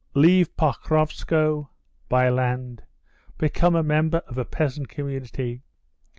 Leave 0.15 0.49
Pokrovskoe? 0.57 1.67
Buy 2.09 2.27
land? 2.27 2.81
Become 3.37 3.75
a 3.75 3.83
member 3.83 4.23
of 4.25 4.35
a 4.39 4.45
peasant 4.45 4.89
community? 4.89 5.61